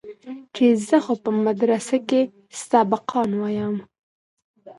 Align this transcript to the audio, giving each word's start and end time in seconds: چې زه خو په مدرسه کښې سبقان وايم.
چې 0.55 0.65
زه 0.87 0.97
خو 1.03 1.13
په 1.23 1.31
مدرسه 1.45 1.97
کښې 2.09 2.21
سبقان 2.67 3.29
وايم. 3.39 3.75